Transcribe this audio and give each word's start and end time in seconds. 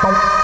Bye. 0.00 0.38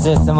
System 0.00 0.38